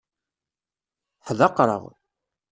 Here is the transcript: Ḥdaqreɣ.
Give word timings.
Ḥdaqreɣ. 1.27 1.83